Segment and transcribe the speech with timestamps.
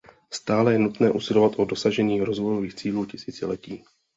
[0.29, 3.83] Stále je nutné usilovat o dosažení rozvojových cílů tisíciletí.